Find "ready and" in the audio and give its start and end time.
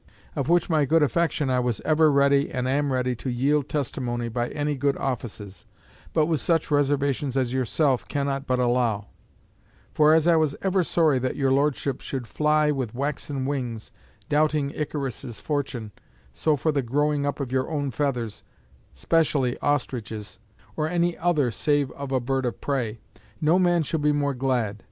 2.11-2.67